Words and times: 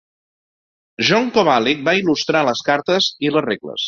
John 1.09 1.29
Kovalic 1.35 1.83
va 1.89 1.93
il·lustrar 1.99 2.41
les 2.47 2.63
cartes 2.71 3.11
i 3.29 3.33
les 3.37 3.47
regles. 3.49 3.77